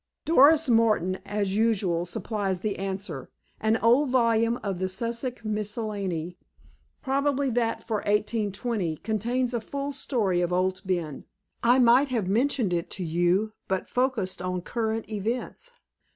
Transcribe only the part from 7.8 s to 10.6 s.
for 1820, contains the full story of